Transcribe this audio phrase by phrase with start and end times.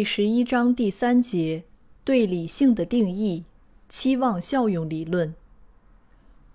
[0.00, 1.64] 第十一章第三节：
[2.04, 3.44] 对理性的定义——
[3.86, 5.34] 期望效用理论。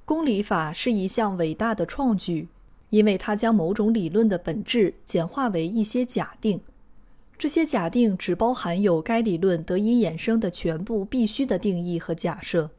[0.04, 2.48] 公理法是一项伟大的创举，
[2.90, 6.60] 因为它将某种理论的本质简化为一些假定。
[7.38, 12.72] 这些假定只包含有该理论得以衍生的全部必须的定义和假设。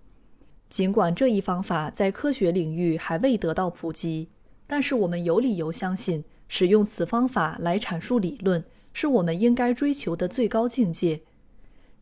[0.69, 4.27] 尽管这一方法在科学领域还未得到普及，
[4.67, 8.64] 但是我们有理由相信，使用此方法来阐述理论。
[8.98, 11.20] 是我们应该追求的最高境界。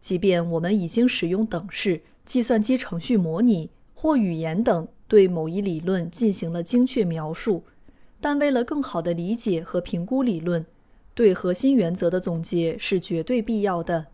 [0.01, 7.65] 即便我们已经使用等式、计算机程序模拟或语言等对某一理论进行了精确描述，
[8.21, 10.65] 但为了更好地理解和评估理论，
[11.15, 14.07] 对核心原则的总结是绝对必要的。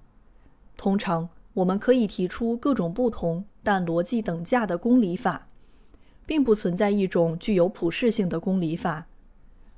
[0.79, 5.49] 通常，我们可以提出各种不同但逻辑等价的公理法，
[6.25, 9.07] 并不存在一种具有普适性的公理法。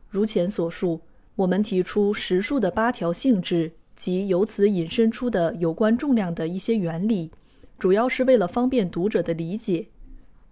[0.08, 1.00] 如前所述。
[1.36, 7.30] 我们提出实数的八条性质及由此引申出的有关重量的一些原理，
[7.78, 9.86] 主要是为了方便读者的理解。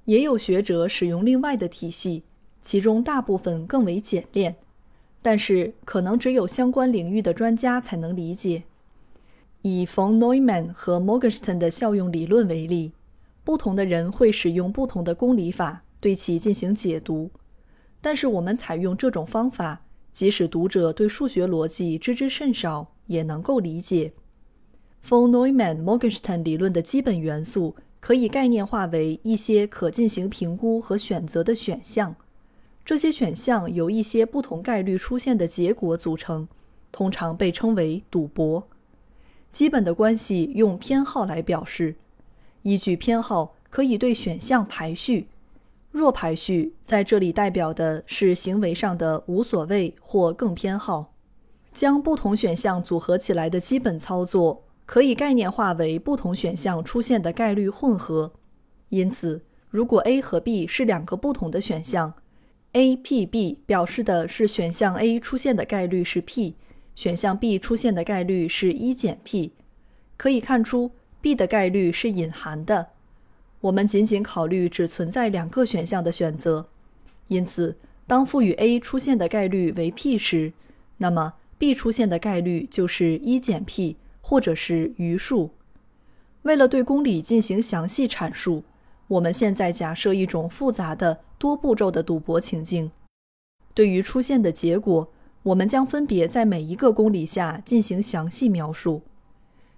[0.07, 2.25] 也有学者使用另外的体系，
[2.63, 4.57] 其中大部分更为简练，
[5.21, 8.63] 但是可能只有相关领域的专家才能理解。
[9.63, 12.93] 以冯诺依曼和莫根斯坦的效用理论为例，
[13.45, 17.31] 不同的人会使用不同的公理法对其进行解读，
[18.01, 19.83] 但是我们采用这种方法。
[20.13, 24.13] 即使读者对数学逻辑知之甚少，也能够理解。
[25.07, 32.15] von Neumann-Morgenstern 理论的基本元素可以概念化为一些可进行评估和选择的选项。
[32.85, 36.49] 这些选项由一些不同概率出现的结果组成，
[36.91, 38.67] 通常被称为赌博。
[39.51, 41.95] 基本的关系用偏好来表示，
[42.63, 45.29] 依据偏好可以对选项排序。
[45.91, 51.15] 弱排序在这里代表的是行为上的无所谓或更偏好。
[51.73, 58.33] 将不同选项组合起来的基本操作可以概念化为不同选项出现的概率混合。
[58.89, 62.13] 因此，如果 A 和 B 是两个不同的选项
[62.73, 66.57] ，A、P、B 表示的是选项 A 出现的概率是 P，
[66.97, 69.53] 选项 B 出现的概率是一减 P。
[70.17, 70.91] 可以看出
[71.21, 72.89] ，B 的概率是隐含的。
[73.63, 76.67] 我们仅仅考虑只存在两个选项的选择，
[77.29, 77.77] 因此，
[78.07, 80.53] 当赋予 A 出现的概率为 P 时，
[80.97, 85.51] 那么 B 出现的概率就是一减 P，或者是余数。
[86.43, 88.65] 为了对公理进行详细阐述，
[89.09, 92.91] 我们现在假设一种复杂的多步骤的赌博情境。
[93.75, 95.13] 对于出现的结果，
[95.43, 99.03] 我们将分别在每一个公理下进行详细描述，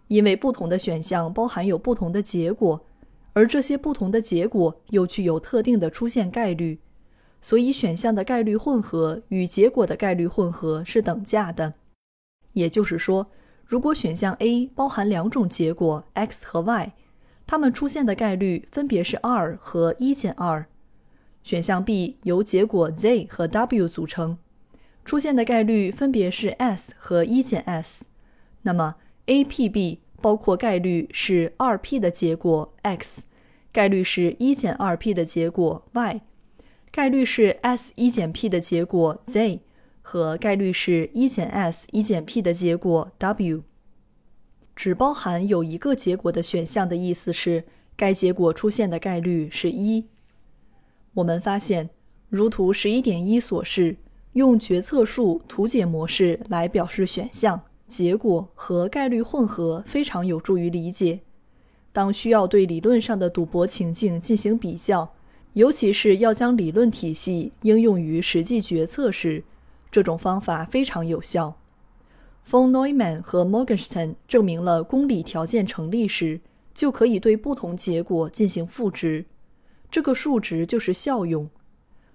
[0.06, 2.81] 因为不同的选项包含有不同的结果。
[3.34, 6.81] 而这些不同的结果又具有特定的出现概率，
[7.41, 11.75] 所以选项的概率混合与结果的概率混合是等价的。
[12.53, 13.31] 也就是说，
[13.65, 16.92] 如果选项 A 包含两种结果 x 和 y，
[17.47, 20.65] 它们出现的概率分别是 r 和一减2；
[21.42, 24.37] 选项 B 由结果 z 和 w 组成，
[25.04, 28.04] 出现的概率分别是 s 和一减 s。
[28.60, 30.00] 那么 A、P、B。
[30.22, 33.25] 包括概率是二 p 的结果 x，
[33.72, 36.21] 概率是一减二 p 的结果 y，
[36.93, 39.60] 概率是 s 一减 p 的结果 z，
[40.00, 43.65] 和概率是一减 s 一减 p 的结果 w。
[44.75, 47.65] 只包含有一个结果的选项的意思是，
[47.97, 50.06] 该结果出现的概率是一。
[51.15, 51.91] 我们发现，
[52.31, 53.97] 如图十一点一所示，
[54.33, 57.60] 用决策树图解模式来表示选项。
[57.92, 61.21] 结果和概率混合非常有助于理解。
[61.92, 65.12] 当需要对理论上的赌博情境进行比较，
[65.53, 69.44] 尤其是要将理论体系应用于实际决策时，
[69.91, 71.59] 这种方法非常有效。
[72.48, 76.41] Von Neumann 和 Morgenstern 证明了公理条件成立时，
[76.72, 79.27] 就可以对不同结果进行赋值，
[79.91, 81.50] 这个数值就是效用。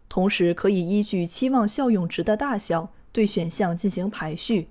[0.09, 4.69] 同时，可以依据期望效用值的大小对选项进行排序。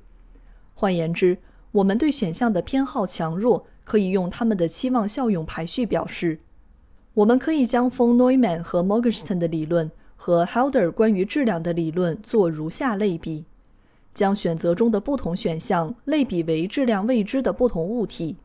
[0.79, 1.39] 换言之，
[1.73, 6.41] 我们对选项的偏好强弱可以用它们的期望效用排序表示。
[7.15, 13.47] 我们可以将 von Neumann 和 Morgenstern 的理论和 Helder 关于质量的理论做如下类比：
[14.13, 18.37] 将选择中的不同选项类比为质量未知的不同物体，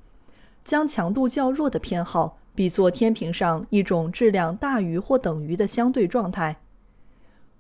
[0.64, 6.62] 将强度较弱的偏好比作天平上一种质量大于或等于的相对状态。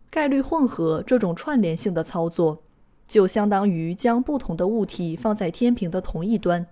[0.10, 2.64] 概率混合这种串联性的操作，
[3.12, 6.66] 就相当于将不同的物体放在天平的同一端。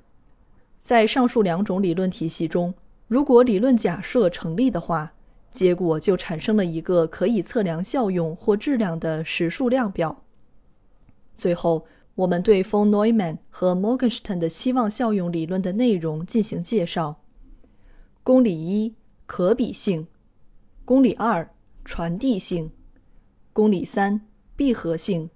[0.79, 2.73] 在上述两种理论体系中，
[3.09, 5.11] 如果理论假设成立的话，
[5.51, 10.23] 结果就产生了一个可以测量效用或质量的实数量表。
[11.35, 17.19] 最后，我们对 von Neumann 和 Morgenstern 的期望效用理论的内容进行介绍。
[18.23, 18.95] 公理一：
[19.25, 20.05] 可比性；
[20.85, 21.49] 公理二：
[21.83, 22.69] 传递性；
[23.51, 24.21] 公理三：
[24.55, 25.27] 闭合性；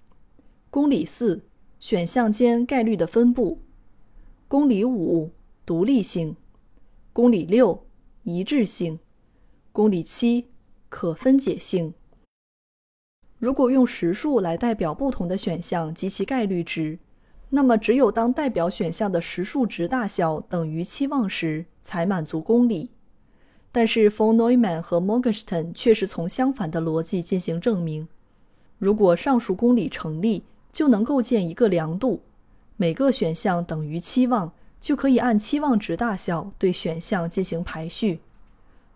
[0.74, 1.44] 公理四：
[1.80, 3.60] 选项间概率的分布；
[4.48, 5.30] 公理五：
[5.68, 6.34] 独立性；
[7.14, 7.86] 公理六：
[8.24, 8.98] 一致性；
[9.72, 10.48] 公理七：
[10.90, 11.94] 可分解性。
[13.38, 16.98] 如果用实数来代表不同的选项及其概率值，
[17.52, 22.90] 那么只有当代表选项的实数值大小等于期望时，才满足公理。
[23.72, 28.08] 但是 von Neumann 和 Morgenstern 却是从相反的逻辑进行证明。
[28.80, 30.44] 如果上述公理成立，
[30.74, 32.24] 就能构建一个量度，
[32.76, 38.20] 每个选项等于期望，就可以按期望值大小对选项进行排序。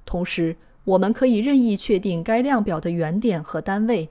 [0.04, 4.10] 同时，我们可以任意确定该量表的原点和单位。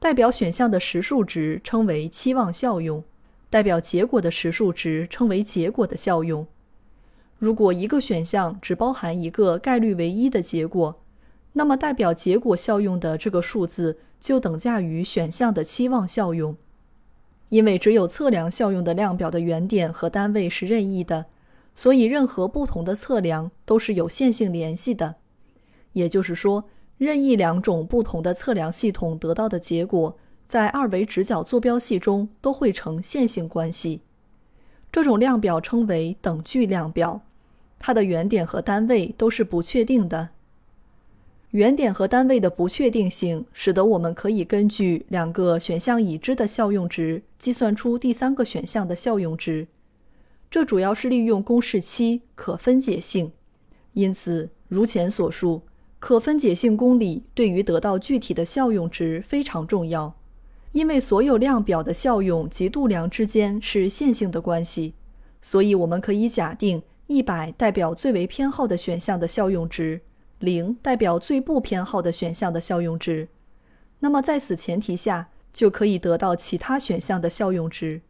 [0.00, 3.02] 代表选项的实数值称为期望效用，
[3.48, 6.46] 代表结果的实数值称为结果的效用。
[7.38, 11.00] 如果一个选项只包含一个概率为一的结果，
[11.52, 16.56] 那么代表结果效用的这个数字就等价于选项的期望效用。
[17.54, 21.26] 因为只有测量效用的量表的原点和单位是任意的，
[21.76, 25.14] 所以任何不同的测量都是有线性联系的。
[25.92, 26.64] 也就是说。
[26.96, 30.16] 任意两种不同的测量系统得到的结果，
[30.46, 34.00] 在二维直角坐标系中都会呈线性关系。
[34.92, 37.20] 这种量表称为等距量表，
[37.80, 40.30] 它的原点和单位都是不确定的。
[41.54, 49.68] 原点和单位的不确定性，使得我们可以根据两个选项已知的效用值，计算出第三个选项的效用值。
[50.50, 53.30] 这主要是利用公式七可分解性。
[53.92, 55.62] 因此，如前所述。
[56.00, 60.12] 可分解性公理对于得到具体的效用值非常重要，
[60.72, 64.92] 因为所有量表的效用及度量之间是线性的关系，
[65.40, 70.02] 所以我们可以假定一百代表最为偏好的选项的效用值，
[70.38, 73.28] 零代表最不偏好的选项的效用值。
[74.00, 78.02] 那么在此前提下，就可以得到其他选项的效用值，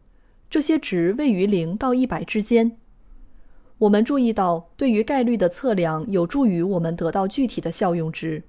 [0.50, 2.76] 这些值位于零到一百之间。
[3.78, 8.42] 我们注意到，对于概率的测量有助于我们得到具体的效用值。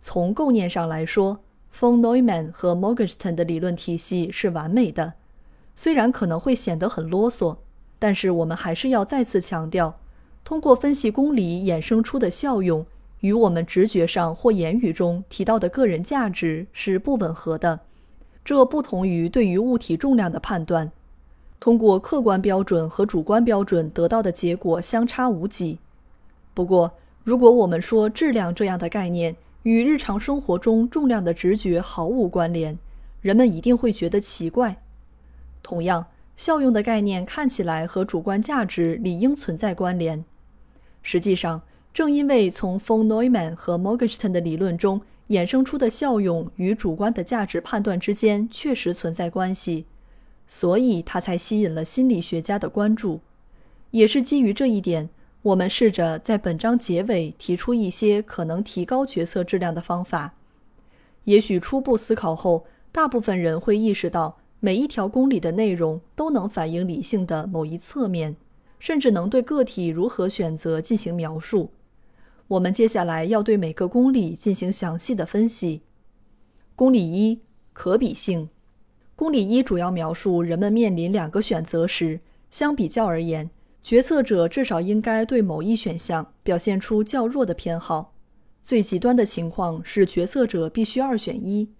[0.00, 1.40] 从构念上来说
[1.76, 5.14] ，von Neumann 和 Morgenstern 的理论体系是完美的。
[5.74, 7.58] 虽然可能会显得很啰嗦，
[7.98, 10.00] 但是我们还是要再次强调：
[10.44, 12.86] 通过分析公理衍生出的效用，
[13.24, 17.80] 与我们直觉上或言语中提到的个人价值是不吻合的。
[18.44, 20.92] 这不同于对于物体重量的判断。
[21.58, 25.78] 通过客观标准和主观标准得到的结果相差无几。
[26.52, 26.92] 不过，
[27.22, 32.78] 如果我们说质量这样的概念与日常生活中重量的直觉毫无关联，
[33.22, 34.76] 人们一定会觉得奇怪。
[35.62, 36.04] 同样，
[36.36, 40.22] 效用的概念看起来和主观价值理应存在关联。
[41.00, 41.62] 实际上，
[41.94, 49.86] 正因为从 von Neumann 和摩根斯坦的理论中衍生出的效用与主观的价值判断之间确实存在关系。
[50.48, 53.20] 所以，它才吸引了心理学家的关注。
[53.92, 55.08] 也是基于这一点，
[55.42, 60.34] 我们试着在本章结尾提出一些可能提高决策质量的方法。
[61.22, 68.34] 也许初步思考后，大部分人会意识到，每一条公理的内容都能反映理性的某一侧面，
[68.80, 71.70] 甚至能对个体如何选择进行描述。
[72.48, 75.82] 我们接下来要对每个公理进行详细的分析。
[76.76, 77.40] 公理一：
[77.72, 78.48] 可比性。
[79.16, 82.20] 公理一主要描述人们面临两个选择时，
[82.50, 83.48] 相比较而言，
[83.82, 88.12] 决策者至少应该对某一选项表现出较弱的偏好。
[88.62, 91.70] 最极端的情况是决策者必须二选一。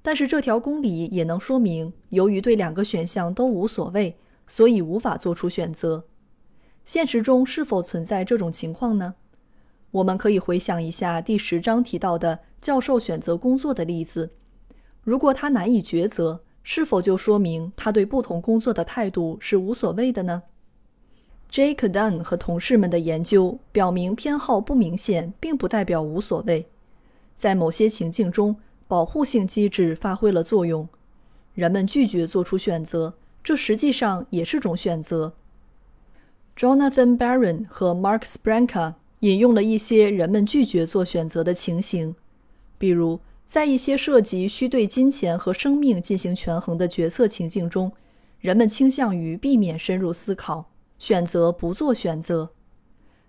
[0.00, 4.16] 但是这条公理也能说明，由于对两个选项都无所谓，
[4.46, 6.04] 所以无法做出选择。
[6.84, 9.16] 现实中是否存在这种情况呢？
[9.90, 14.30] 我们可以回想一下第十章提到的教授选择工作的例子。
[15.02, 20.42] 如果他难以抉择，是否就说明他对不同工作的态度是无所谓的呢
[21.50, 26.66] ？Jake Dunn 和同事们的研究表明，偏好不明显并不代表无所谓。
[27.36, 28.54] 在某些情境中，
[28.86, 30.88] 保护性机制发挥了作用。
[31.54, 35.32] 人们拒绝做出选择，这实际上也是种选择。
[36.56, 42.14] Jonathan Barron 和 Mark Spranka 引用了一些人们拒绝做选择的情形，
[42.78, 47.92] 比如在一些涉及需对金钱和生命进行权衡的决策情境中，
[48.38, 52.50] 人们倾向于避免深入思考，选择不做选择。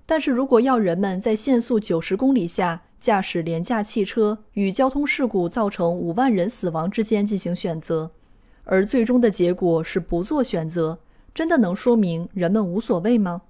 [0.05, 8.11] 但是如果要人们在限速九十公里下驾驶廉价汽车与交通事故造成五万人死亡之间进行选择，
[8.63, 10.99] 而最终的结果是不做选择，
[11.33, 13.41] 真的能说明人们无所谓吗？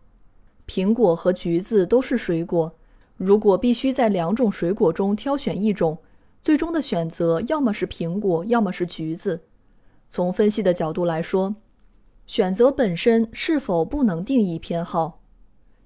[0.68, 2.75] 苹果和橘子都是水果，
[3.18, 5.98] 如果必须在两种水果中挑选一种，
[6.41, 9.41] 最终的选择要么是苹果，要么是橘子。
[10.10, 11.56] 从分析的角度来说，
[12.25, 15.22] 选择本身是否不能定义偏好？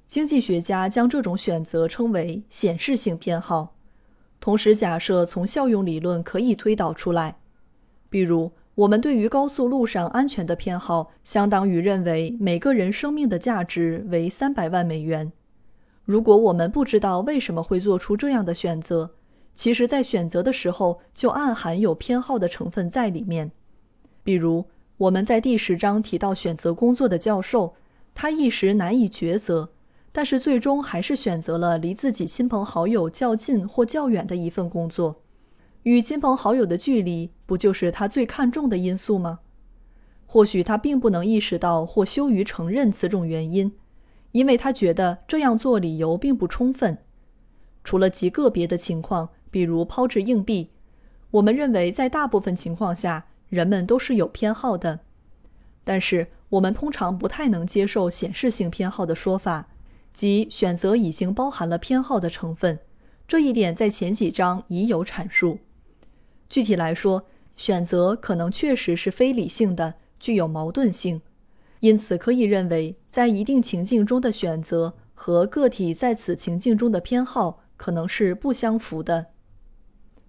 [0.07, 3.75] 经济学家将这种选择称为显示性偏好，
[4.39, 7.37] 同时假设从效用理论可以推导出来。
[8.09, 15.31] 比如，我们对于高速路上安全的偏好，相当于认为每个人生命的价值为三百万美元。
[16.03, 19.11] 如果我们不知道为什么会做出这样的选择，
[19.53, 23.49] 其实，在选择的时候就暗含有偏好的成分在里面。
[24.23, 24.65] 比如，
[24.97, 27.75] 我们在第十章提到选择工作的教授，
[28.13, 29.69] 他一时难以抉择。
[30.11, 35.21] 但是最终还是选择了离自己亲朋好友较近或较远的一份工作。
[35.85, 39.41] 与亲朋好友的距离，不就是他最看重的因素吗？
[40.25, 43.71] 或许他并不能意识到或羞于承认此种原因，
[44.31, 46.97] 因为他觉得这样做理由并不充分。
[47.83, 50.71] 除了极个别的情况，比如抛掷硬币，
[51.29, 55.01] 我们认为在大部分情况下，人们都是有偏好的。
[55.83, 59.67] 但是我们通常不太能接受显示性偏好的说法。
[60.11, 62.79] 即选择已经包含了偏好的成分，
[63.27, 65.59] 这一点在前几章已有阐述。
[66.49, 67.25] 具体来说，
[67.55, 71.21] 选择可能确实是非理性的，具有矛盾性，
[71.79, 79.27] 因此可以认为，在一定情境中的选择和个体在此情境中的偏好可能是不相符的。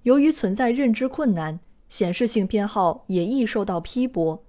[0.02, 4.44] 由于存在认知困难，显示性偏好也易受到批驳。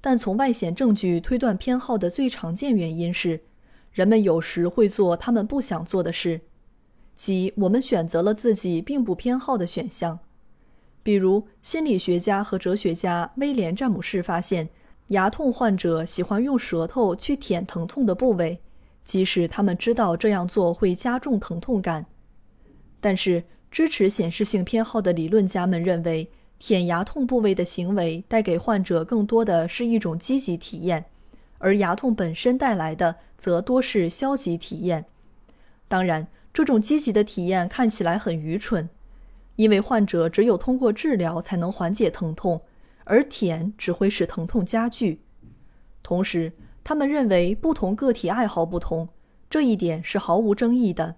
[0.00, 3.42] 但从外显证据推断偏好的最常见原因是。
[3.92, 6.42] 人们有时会做他们不想做的事，
[7.16, 10.20] 即我们选择了自己并不偏好的选项。
[11.02, 14.68] 比如，心理学家和哲学家威廉·詹姆士发现，
[15.08, 18.60] 牙痛患者喜欢用舌头去舔疼痛的部位，
[19.02, 22.04] 即使他们知道这样做会加重疼痛感。
[23.00, 31.06] 但是，支持显示性偏好的理论家们认为，舔牙痛部位的行为带给患者更多的是一种积极体验。
[31.56, 35.06] 而牙痛本身带来的则多是消极体验。
[35.88, 38.88] 当然，这种积极的体验看起来很愚蠢，
[39.60, 42.62] 因为患者只有通过治疗才能缓解疼痛，
[43.04, 45.20] 而舔只会使疼痛加剧。
[46.02, 46.50] 同时，
[46.82, 49.06] 他们认为不同个体爱好不同，
[49.50, 51.16] 这一点是毫无争议的。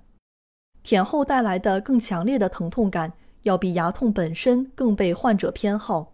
[0.82, 6.12] 舔后带来的更强烈的疼痛感，要比牙痛本身更被患者偏好。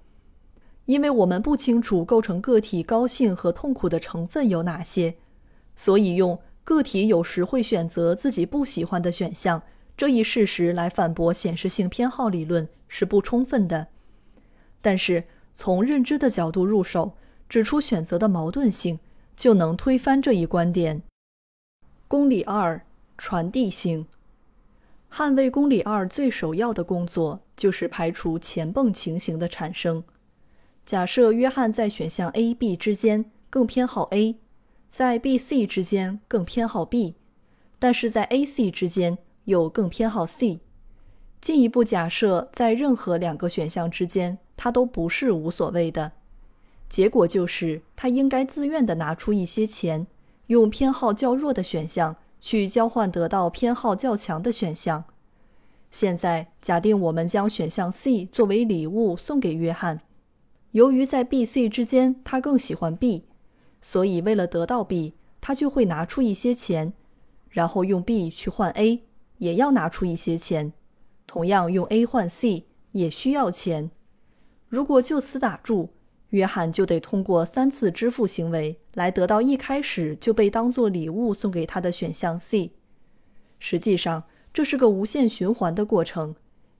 [0.85, 5.15] 因为我们不清楚构成个体高兴和痛苦的成分有哪些，
[5.75, 9.63] 所以用个体有时会选择自己不喜欢的选项
[9.99, 13.89] 这一事实来反驳显示性偏好理论是不充分的。
[14.81, 17.17] 但是从认知的角度入手，
[17.49, 19.01] 指出选择的矛盾性，
[19.37, 21.03] 就能推翻这一观点。
[22.07, 22.81] 公理二：
[23.19, 24.07] 传递性。
[25.11, 30.05] 捍卫公理二最首要的工作就是排除前泵情形的产生。
[30.87, 34.37] 假设约翰在选项 A、B 之间更偏好 A，
[34.93, 37.17] 在 B、C 之间更偏好 B，
[37.81, 40.61] 但是在 A、C 之间又更偏好 C。
[41.41, 46.13] 进一步假设在任何两个选项之间，他都不是无所谓的，
[46.89, 50.07] 结果就是他应该自愿地拿出一些钱，
[50.49, 55.05] 用偏好较弱的选项去交换得到偏好较强的选项。
[55.91, 60.03] 现在假定我们将选项 C 作为礼物送给约翰。
[60.73, 63.25] 由于在 B、C 之间，他更喜欢 B，
[63.81, 66.93] 所以为了得到 B，他就会拿出一些钱，
[67.49, 69.05] 然后用 B 去换 A，
[69.39, 70.73] 也要拿出一些钱。
[71.27, 73.91] 同样用 A 换 C 也需要钱。
[74.69, 75.91] 如果就此打住，
[76.31, 82.73] 约翰就得通过三次支付行为来得到一开始就被当作礼物送给他的选项 C。
[83.59, 86.37] 实际上，这是个无限循环的过程。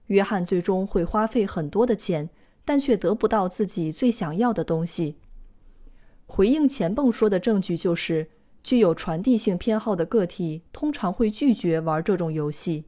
[0.07, 2.29] 约翰最终会花费很多的钱。
[2.65, 5.15] 但却得不到自己最想要的东西。
[6.27, 8.29] 回应钱泵说的证据就是，
[8.63, 12.85] 具有传递性偏好的个体通常会拒绝玩这种游戏，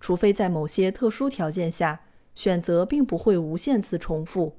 [0.00, 2.00] 除非在某些特殊条件下，
[2.34, 4.56] 选择并不会无限次重复。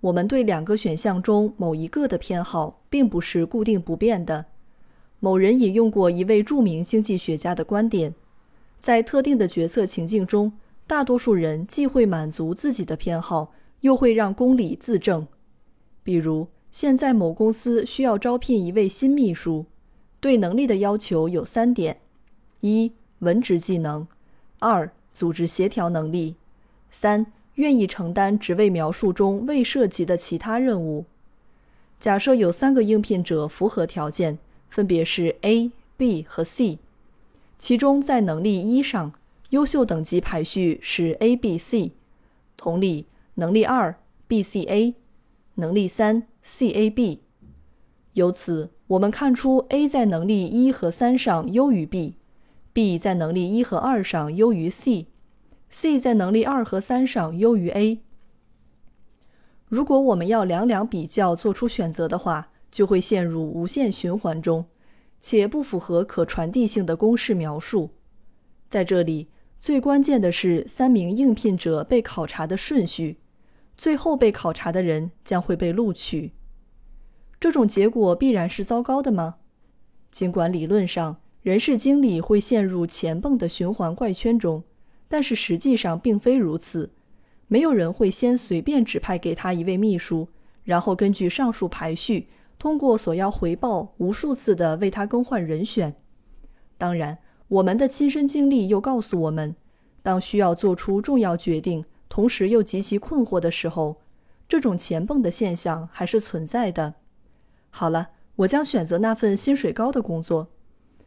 [0.00, 4.46] 我们对两个选项中某一个的偏好并不是固定不变的。
[5.18, 8.14] 某人引用过一位著名经济学家的观点：
[8.78, 10.52] 在特定的决策情境中，
[10.86, 15.26] 大多数人既会满足自己的偏好，又会让公理自证。
[16.02, 19.66] 比如，现在某公司需要招聘一位新秘书，
[20.20, 22.00] 对能力的要求有三点：
[22.60, 24.06] 一、文职技能；
[24.60, 26.36] 二、组织协调能力；
[26.90, 31.06] 三、愿意承担职位描述中未涉及的其他任务。
[31.98, 36.78] 假设有三个应聘者符合条件，分别是 A、B 和 C，
[37.58, 39.12] 其中在能力一上，
[39.50, 41.92] 优秀等级排序是 A、B、C。
[42.56, 43.96] 同理，能力二
[44.28, 44.94] B、C、A，
[45.60, 47.22] 能力三 C、A、B。
[48.14, 58.00] 由此，我们看出 A 在能力一和三上优于 B，B 在能力一和二上优于 C，C 在能力二和三上优于 A。
[59.68, 64.64] 如果我们要两两比较做出选择的话，就会陷入无限循环中，
[65.20, 67.90] 且不符合可传递性的公式描述。
[68.68, 69.28] 在这里，
[69.60, 73.18] 最关键的是三名应聘者被考察的顺序，
[73.80, 76.32] 最后被考察的人将会被录取。
[77.40, 79.36] 这种结果必然是糟糕的吗？
[80.10, 84.62] 尽管理论上人事经理会陷入前泵的循环怪圈中，
[85.08, 86.90] 但是实际上并非如此。
[87.48, 90.28] 没有人会先随便指派给他一位秘书，
[90.62, 95.94] 然后根据上述排序，通过索要回报无数次的为他更换人选。
[96.76, 97.16] 当然，
[97.48, 99.56] 我们的亲身经历又告诉我们，
[100.02, 104.02] 当需要做出重要决定，同时又极其困惑的时候，
[104.46, 106.96] 这种前蹦的现象还是存在的。
[107.70, 110.48] 好了，我将选择那份薪水高的工作，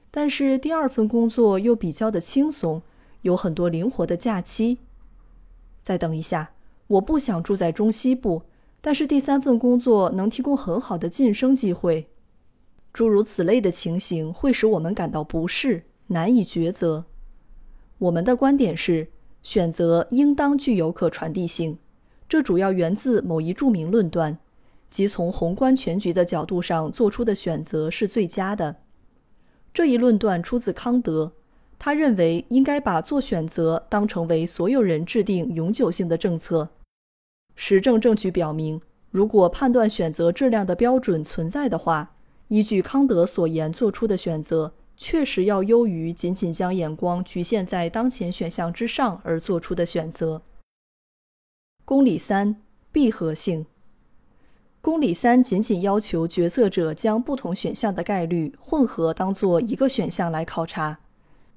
[0.10, 2.82] 但是第二份工作又比较的轻松，
[3.22, 4.80] 有很多灵活的假期。
[5.82, 6.54] 再等一下，
[6.88, 8.44] 我不想住在中西部，
[8.80, 12.08] 但是第三份工作能提供很好的晋升机会。
[12.94, 17.04] 诸如此类的情形会使我们感到不适，难以抉择。
[17.98, 19.10] 我们的观点是，
[19.44, 21.78] 选择应当具有可传递性，
[22.28, 24.40] 这主要源自某一著名论断，
[24.90, 28.78] 即从宏观全局的角度上做出的选择是最佳的。
[29.74, 31.34] 这一论断出自康德。
[31.80, 36.70] 他认为应该把做选择当成为所有人制定永久性的政策。
[37.58, 38.80] 实证证据表明，
[39.12, 42.16] 如果判断选择质量的标准存在的话，
[42.48, 44.74] 依据康德所言做出的选择
[45.06, 50.42] 确实要优于仅仅将眼光局限在当前选项之上而做出的选择。
[51.84, 52.56] 公理三：
[52.90, 53.66] 闭合性。
[54.80, 61.02] 公理三仅仅要求决策者将不同选项的概率混合当做一个选项来考察。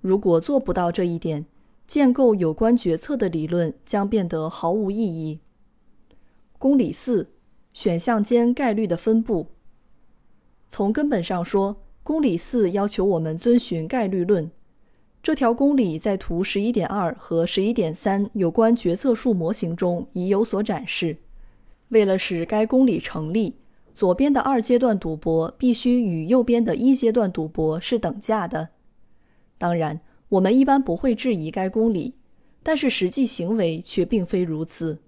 [0.01, 1.47] 如果做不到这一点，
[1.87, 5.39] 建构有关决策的理论将变得毫无意义。
[6.59, 7.31] 公理四：
[7.73, 9.47] 选项间概率的分布。
[10.67, 11.77] 从根本上说，
[12.07, 14.49] 公理四要求我们遵循概率论。
[15.21, 21.17] 这条公理在图十一点二和十一点三有关决策树模型中已有所展示。
[21.89, 23.57] 为了使该公理成立，
[23.93, 28.69] 左边的二阶段赌博必须与右边的一阶段赌博是等价的。
[29.59, 32.15] 当然，我们一般不会质疑该公理，
[32.63, 35.01] 但是实际行为却并非如此。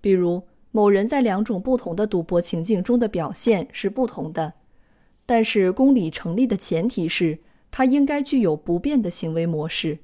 [0.00, 0.42] 比如，
[0.72, 4.54] 某人在两种不同的赌博情境中的表现是不同的，
[5.26, 7.38] 但是公理成立的前提是
[7.70, 9.98] 他应该具有不变的行为模式。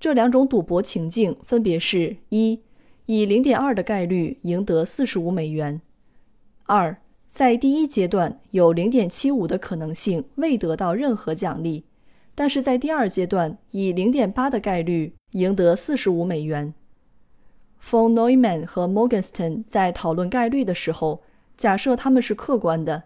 [0.00, 2.60] 这两种赌博情境分别是：一、
[3.06, 5.80] 以零点二的概率赢得四十五美元；
[6.64, 6.96] 二、
[7.30, 11.84] 在第一阶段有零点七五的可能性未得到任何奖励。
[12.34, 16.74] 但是在第二阶段，以零点八的概率赢得四十五美元。
[17.80, 21.22] Von Neumann 和 Morgenstern 在讨论概率的时候，
[21.56, 23.04] 假设他们是客观的。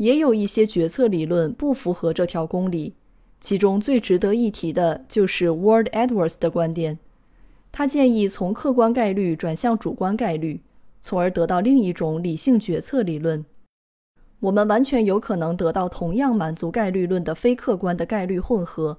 [0.00, 2.94] 也有一些决策理论不符合这条公理，
[3.38, 6.98] 其中最值得一提的就是 Ward Edwards 的观点。
[7.70, 10.62] 他建议从客观概率转向主观概率，
[11.02, 13.44] 从而得到另一种理性决策理论。
[14.40, 18.98] 我们完全有可能得到同样满足概率论的非客观的概率混合。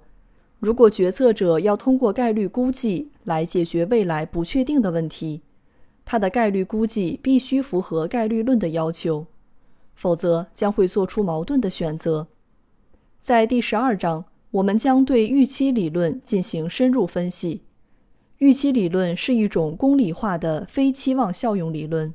[0.59, 5.41] 如果决策者要通过概率估计来解决未来不确定的问题，
[6.05, 9.25] 他的概率估计必须符合概率论的要求，
[10.01, 12.25] 否则将会做出矛盾的选择。
[13.21, 17.61] 在第十二章，我们将对预期理论进行深入分析。
[18.39, 22.11] 预期理论是一种公理化的非期望效用理论。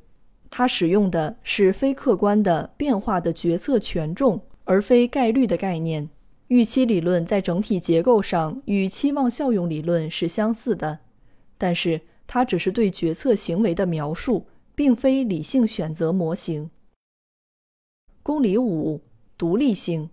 [0.51, 6.11] 它使用的是非客观的变化的决策权重，而非概率的概念。
[6.49, 10.99] 预期理论在整体结构上与期望效用理论是相似的，
[11.57, 16.70] 但是它只是对决策行为的描述，并非理性选择模型。
[18.26, 19.00] 公理五：
[19.38, 20.10] 独立性。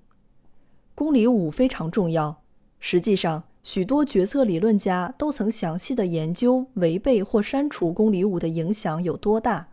[0.94, 2.44] 公理五非常重要。
[2.80, 9.70] 实际上，许多决策理论家都曾详细的研究违背或删除公理五的影响有多大。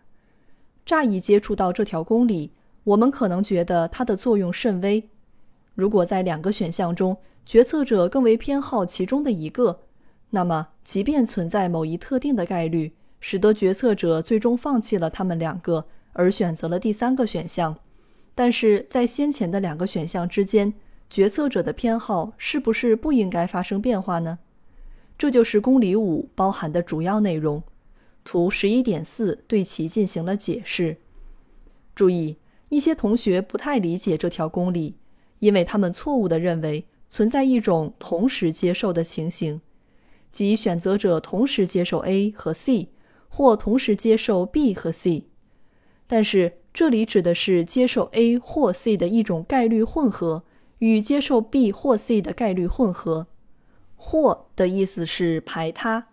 [0.87, 2.53] 乍一接触到这条公理，
[2.85, 5.07] 我们可能觉得它的作用甚微。
[5.75, 9.81] 如果在两个选项中，决策者更为偏好其中的一个，
[10.31, 17.77] 那么即便存在某一特定的概率，使得决策者最终放弃了他们两个，而选择了第三个选项，
[18.41, 20.73] 但是在先前的两个选项之间。
[21.11, 24.39] 决策者的偏好是不是不应该发生变化呢？
[25.19, 27.63] 这就是公理五包含的主要内容。
[28.25, 30.97] 图十一点四对其进行了解释。
[31.95, 32.39] 注意，
[32.71, 34.95] 一些同学不太理解这条公理，
[35.41, 39.61] 因为他们错误地认为存在一种同时接受的情形，
[40.33, 42.89] 即选择者同时接受 A 和 C，
[43.29, 45.25] 或同时接受 B 和 C。
[46.07, 50.45] 但是这里指的是接受 A 或 C 的一种概率混合。
[50.79, 53.27] 与接受 B 或 C 的概率混合，
[53.97, 56.07] 或的意思是排他，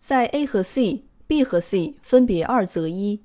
[0.00, 3.20] 在 A 和 C、B 和 C 分别二择一。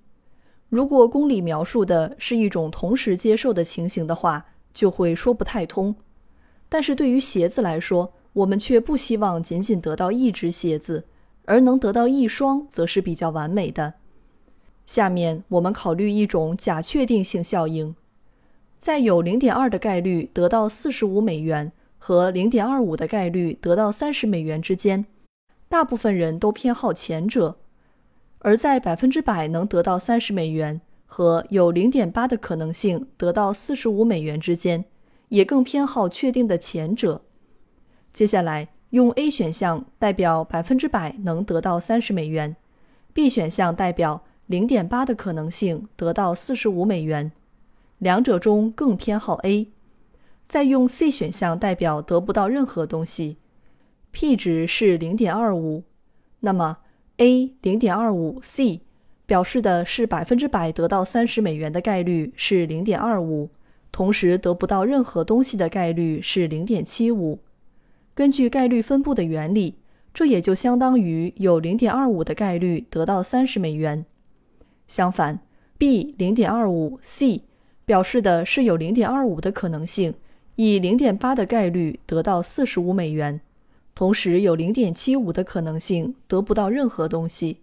[0.70, 5.96] 如果公理描述的是一种同时接受的情形的话，就会说不太通。
[6.70, 11.08] 但是对于鞋子来说，我们却不希望仅仅得到一只鞋子，
[11.46, 13.96] 而能得到一双，则是比较完美的。
[14.94, 17.96] 下面我们考虑一种假确定性效应。
[18.78, 25.04] 在有零点二的概率得到四十五美元和零点二五的概率得到三十美元之间，
[25.68, 27.56] 大部分人都偏好前者；
[28.38, 34.86] 而在百分之百能得到三十美元和有零点八的可能性得到四十五美元之间，
[35.30, 37.24] 也更偏好确定的前者。
[38.14, 42.56] 接下来用 A 选项代表百分之百能得到三十美元
[43.12, 47.32] ，B 选项代表零点八的可能性得到四十五美元。
[48.00, 49.70] 两者中更偏好 A，
[50.48, 53.38] 再用 C 选项代表得不到任何东西
[54.12, 55.84] ，P 值是零点二五，
[56.42, 56.80] 那么
[57.18, 58.82] A 零点二五 C
[59.26, 63.50] 表示的是百分之百得到三十美元的概率是零点二五，
[63.92, 67.40] 同时得不到任何东西的概率是零点七五。
[68.14, 69.76] 根据概率分布的原理，
[70.14, 74.06] 这也就相当于有零点二五的概率得到三十美元。
[74.94, 75.40] 相反
[75.80, 77.42] ，B 零点二五 C。
[77.84, 80.14] 表示的是有零点二五的可能性，
[80.56, 83.42] 以零点八的概率得到四十五美元，
[83.96, 87.58] 同时有零点七五的可能性得不到任何东西，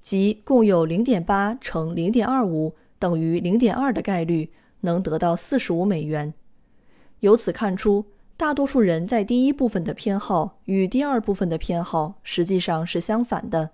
[0.00, 4.50] 即共有零点八乘零点二五等于零点二的概率
[4.82, 6.32] 能得到四十五美元。
[7.20, 8.04] 由此看出，
[8.36, 13.70] 大多数人在第一部分的偏好与第二部分的偏好实际上是相反的，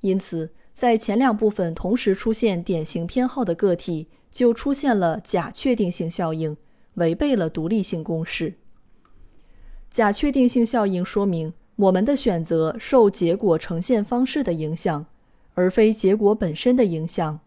[0.00, 4.06] 因此在前两部分同时出现典型偏好的个体。
[4.36, 6.54] 就出现了假确定性效应，
[6.96, 8.52] 违背了独立性公式。
[9.90, 15.06] 假确定性效应说明我们的选择受结果呈现方式的影响，
[15.54, 17.40] 而非结果本身的影响。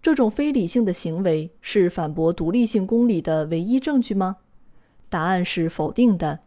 [0.00, 4.36] 这种非理性的行为是反驳独立性公理的唯一证据吗？
[5.08, 6.38] 答案是否定的。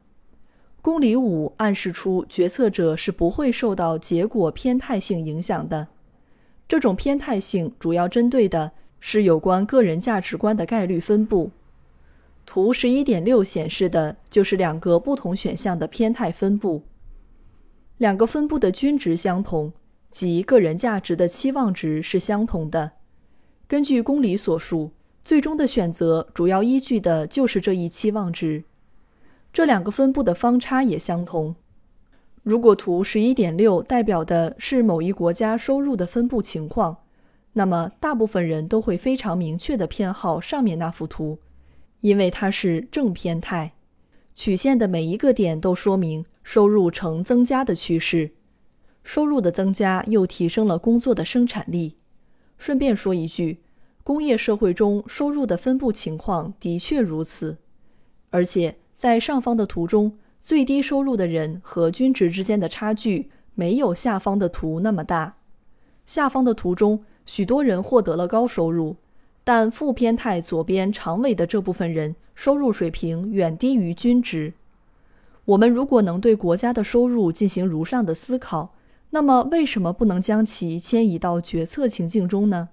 [0.81, 5.89] 公理五暗示出决策者是不会受到结果偏态性影响的。
[6.67, 8.71] 这种偏态性主要针对的。
[9.07, 11.51] 是有关个人价值观的概率分布。
[12.43, 16.81] 图十一点六显示的就是两个不同选项的偏态分布。
[17.99, 19.71] 两个分布的均值相同，
[20.09, 22.93] 即个人价值的期望值是相同的。
[23.67, 24.89] 根据公理所述，
[25.23, 28.63] 最终的选择主要依据的就是这一期望值。
[29.53, 31.55] 这两个分布的方差也相同。
[32.45, 36.95] 如果图十一点六代表的是某一国家收入的分布情况。
[37.53, 41.39] 那么，大部分人都会非常明确地偏好上面那幅图，
[42.01, 43.73] 因为它是正偏态，
[44.35, 48.29] 曲线的每一个点都说明收入呈增加的趋势。
[49.03, 51.97] 收入的增加又提升了工作的生产力。
[52.59, 53.61] 顺便说一句，
[54.03, 57.57] 工业社会中收入的分布情况的确如此，
[58.29, 65.37] 而且在上方的图中，最低收入的人和均值之间的差距没有下方的图那么大。
[66.05, 67.03] 下方的图中。
[67.25, 68.97] 许多人获得了高收入，
[69.43, 74.53] 但负偏态左边长尾的这部分人收入水平远低于均值。
[75.45, 78.75] 我们如果能对国家的收入进行如上的思考，
[79.09, 82.69] 那么为什么不能将其迁移到决策情境中呢？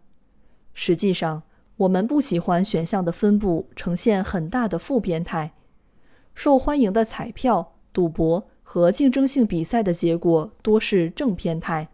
[0.75, 1.45] 实际上，
[1.79, 5.55] 我们不喜欢选项的分布呈现很大的负偏态。
[6.35, 11.89] 受欢迎的彩票、赌博和竞争性比赛的结果多是正偏态。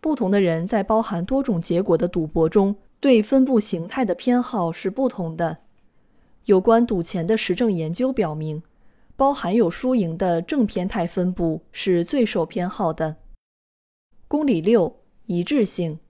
[0.00, 5.58] 不同的人在包含多种结果的赌博中，对分布形态的偏好是不同的。
[6.46, 8.62] 有关赌钱的实证研究表明，
[9.14, 13.16] 包含有输赢的正偏态分布是最受偏好的。
[14.26, 16.00] 公理六：一致性。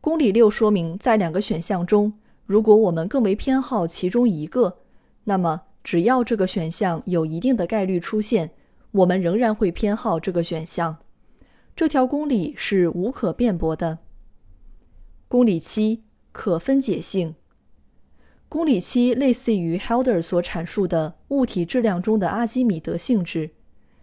[0.00, 2.14] 公理六说明，在两个选项中，
[2.46, 4.78] 如果我们更为偏好其中一个，
[5.24, 8.50] 那么只要这个选项有一定的概率出现，
[8.90, 10.98] 我们仍然会偏好这个选项。
[11.74, 14.00] 这条公理是无可辩驳的。
[15.28, 17.36] 公理七：可分解性。
[18.50, 23.52] 公理七类似于 Helder 所阐述的物体质量中的阿基米德性质，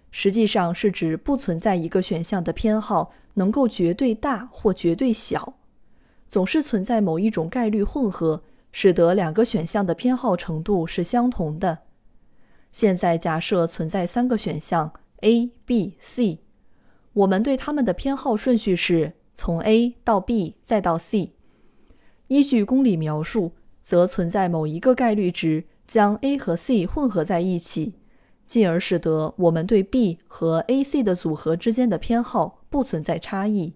[0.09, 5.53] 实际上是指不存在一个选项的偏好能够绝对大或绝对小，
[6.27, 8.41] 总是存在某一种概率混合，
[8.77, 11.83] 使得两个选项的偏好程度是相同的。
[12.73, 16.39] 现在假设存在三个选项 A、B、C，
[17.13, 21.31] 我们对它们的偏好顺序是从 A 到 B 再到 C。
[22.27, 23.53] 依据公理描述。
[23.85, 27.93] 则存在某一个概率值将 A 和 C 混合在一起，
[28.47, 33.75] 进而使得我们对 B 和 A、C 的组合之间的偏好不存在差异。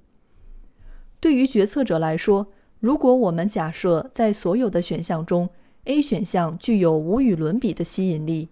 [1.19, 5.49] 对于决策者来说，如果我们假设在所有的选项中
[5.85, 8.49] A 选项具有无与伦比的吸引力，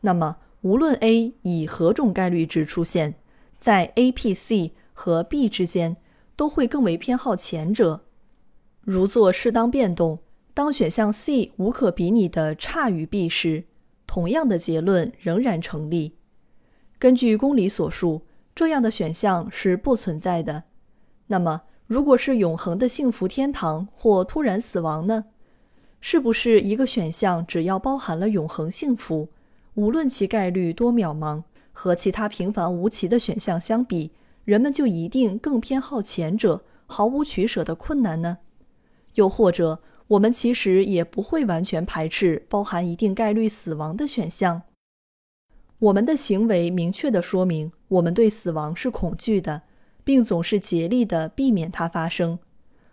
[0.00, 3.14] 那么无论 A 以何种概率值出现，
[3.58, 5.96] 在 A、P、C 和 B 之间
[6.36, 8.02] 都会更为偏好前者。
[8.82, 10.20] 如做适当变动。
[10.54, 13.64] 当选项 C 无可比拟的差于 B 时，
[14.06, 16.14] 同样的结论仍然成立。
[16.98, 18.22] 根据公理所述，
[18.54, 20.62] 这样的选项是不存在的。
[21.26, 25.26] 那么，如果是永恒的幸福天堂或突然死亡呢？
[26.00, 29.28] 是不是一个选项只要包含了永恒幸福，
[29.74, 34.10] 无论其概率多渺茫，和其他平凡无奇的选项相比，
[34.44, 38.38] 人们就一定更偏好前者，毫无取舍的困难呢？
[39.14, 39.80] 又或者？
[40.08, 44.62] 我们其实也不会完全排斥包含一定概率死亡的选项。
[45.80, 49.62] 我们的行为明确地说明我们对死亡是恐惧的，
[50.06, 52.38] 并总是竭力地避免它发生，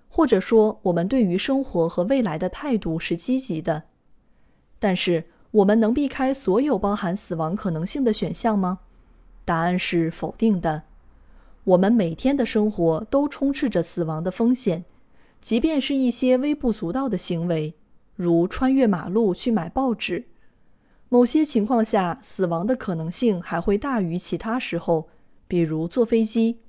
[0.09, 3.83] 或者说我们对于生活和未来的态度是积极的。
[4.79, 8.79] 但是，我们能避开所有包含死亡可能性的选项吗？
[9.45, 10.85] 答案是否定的。
[11.65, 14.83] 我们每天的生活都充斥着死亡的风险。
[15.39, 17.75] 即便是一些微不足道的行为，
[18.15, 20.25] 如穿越马路去买报纸，
[21.09, 25.09] 某些情况下死亡的可能性还会大于其他时候，
[25.47, 26.62] 比如坐飞机。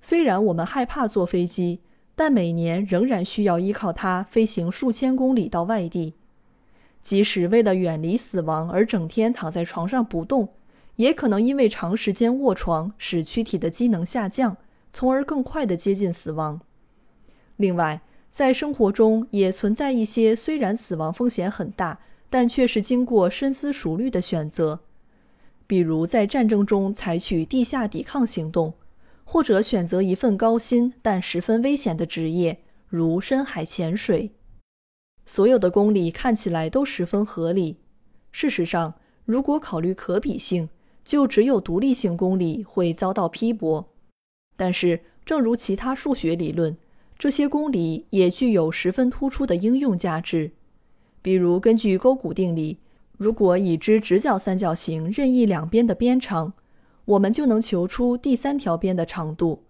[0.00, 1.80] 虽然我们害怕坐飞机，
[2.14, 6.14] 但每年仍然需要依靠它飞行数千公里到外地。
[7.02, 10.48] 即使为了远离死亡而整天躺在床上不动，
[10.96, 14.56] 也可能因为长时间卧床使躯体的机能下降，
[14.92, 16.60] 从而更快地接近死亡。
[17.56, 24.80] 另外，在生活中也存在一些虽然死亡风险很大，但却是经过深思熟虑的选择，
[25.66, 28.74] 比如在战争中采取地下抵抗行动，
[29.30, 34.30] 或者选择一份高薪但十分危险的职业，如深海潜水。
[35.26, 37.76] 所有的公理看起来都十分合理。
[38.32, 38.94] 事实上，
[39.26, 40.70] 如果考虑可比性，
[41.04, 43.90] 就只有独立性公理会遭到批驳。
[44.56, 46.74] 但是，正如其他数学理论。
[47.18, 50.52] 这些公理也具有十分突出的应用价值，
[51.20, 52.78] 比如根据勾股定理，
[53.18, 56.54] 如果已知直角三角形任意两边的边长，
[57.08, 59.64] 我们就能求出第三条边的长度。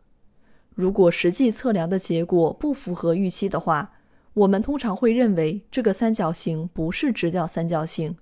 [0.74, 3.92] 如果实际测量的结果不符合预期的话，
[4.34, 8.16] 我们通常会认为这个三角形不是直角三角形。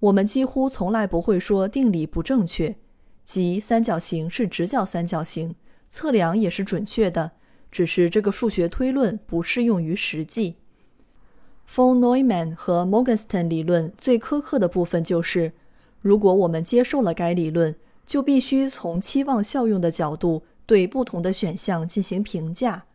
[0.00, 2.74] 我们几乎从来不会说定理不正确，
[3.22, 5.54] 即三角形是直角三角形，
[5.90, 7.32] 测量也是准确的。
[7.70, 10.56] 只是这个数学推论不适用于实际。
[11.70, 15.52] von Neumann 和 Morgenstern 理论最苛刻的部分就是，
[16.00, 17.74] 如果我们接受了该理论，
[18.08, 22.86] 就必须从期望效用的角度对不同的选项进行评价，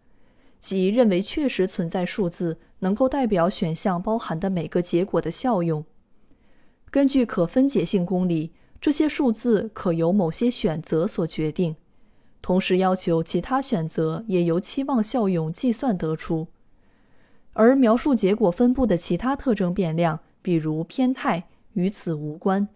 [0.59, 5.85] 即认为确实存在数字能够代表选项包含的每个结果的效用。
[6.89, 11.75] 根据可分解性公理，这些数字可由某些选择所决定。
[12.41, 16.47] 同时要求其他选择也由期望效用计算得出，
[17.53, 22.67] 而描述结果分布的其他特征变量，比如偏态，与此无关。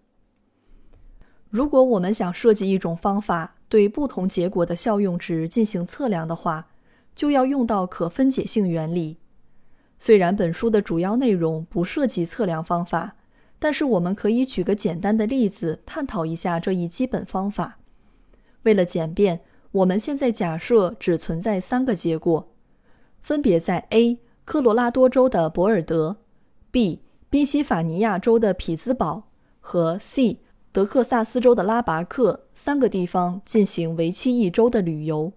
[1.50, 6.68] 如果我们想设计一种方法对不同结果的效用值进行测量的话，
[7.14, 9.18] 就要用到可分解性原理。
[9.98, 13.16] 虽然本书的主要内容不涉及测量方法，
[13.58, 17.78] 但是我们可以举个简单的例子探讨一下这一基本方法。
[18.62, 19.40] 为了简便。
[19.72, 22.48] 我们现在假设只存在三个结果，
[23.20, 24.18] 分别在 A.
[24.46, 26.16] 科罗拉多州的博尔德
[26.70, 27.02] ，B.
[27.28, 29.24] 宾夕法尼亚州的匹兹堡
[29.60, 30.38] 和 C
[30.78, 35.32] 德克萨斯州的拉拔克三个地方进行为期一周的旅游。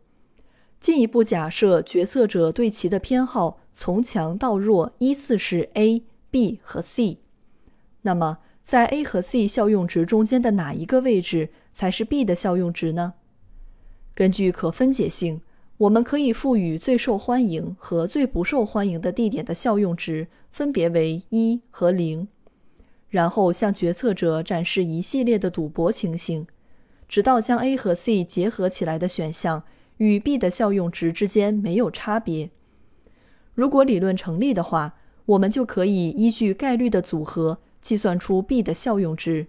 [0.80, 7.18] 进一步假设决策者对其的偏好从强到弱依次是 A、B 和 C，
[8.04, 13.16] 那么在 A 和 C 效用值中间的哪一个位置才是 B 的效用值呢？
[14.14, 15.42] 根据可分解性，
[15.78, 22.28] 我们可以赋予最受欢迎和最不受欢迎的地点的效用值分别为一和零，
[23.12, 26.48] 然后向决策者展示一系列的赌博情形，
[27.08, 29.62] 直到将 A 和 C 结合起来的选项。
[29.98, 32.50] 与 B 的效用值之间没有差别。
[33.54, 34.96] 如果理论成立的话，
[35.28, 39.46] 我们就可以依据概率的组合计算出 B 的效用值。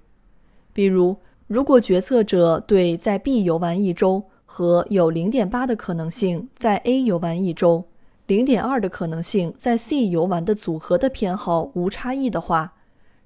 [0.75, 7.87] 比如，如果决策者对在 B 游玩一周和有0.8的可能性在 A 游玩一周、
[8.29, 12.75] 0.2的可能性在 C 游玩的组合的偏好无差异的话，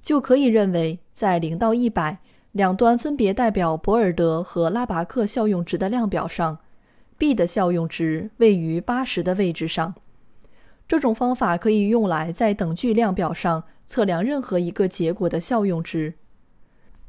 [0.07, 2.19] 就可以认为在0到100
[2.53, 6.59] 两端分别代表博尔德和拉巴克效用值的量表上。
[7.19, 9.97] B 的效用值位于八十的位置上。
[10.87, 16.15] 这种方法可以用来在等距量表上测量任何一个结果的效用值。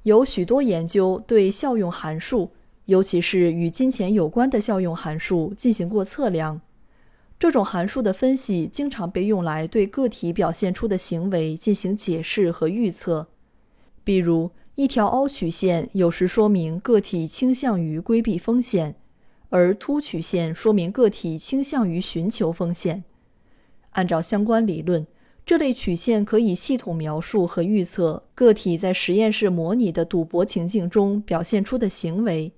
[0.02, 2.50] 有许多研究对效用函数，
[2.86, 6.60] 尤其是与金钱有关的效用函数进行过测量。
[7.40, 13.28] 这种函数的分析经常被用来对个体表现出的行为进行解释和预测。
[14.04, 18.96] 比如，一条凹曲线有时说明个体倾向于规避风险。
[19.50, 23.06] 而凸曲线说明个体倾向于寻求风险。
[23.92, 25.08] 按照相关理论，
[25.46, 32.52] 这类曲线可以系统描述和预测个体在实验室模拟的赌博情境中表现出的行为，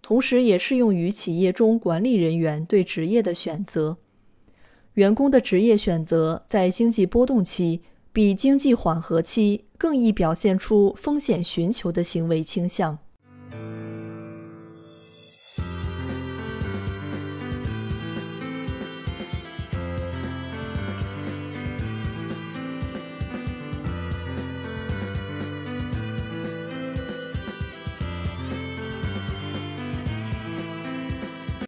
[0.00, 3.98] 同时也适用于企业中管理人员对职业的选择。
[4.94, 12.98] 员工的职业选择在经济波动期比经济缓和期更易表现出风险寻求的行为倾向。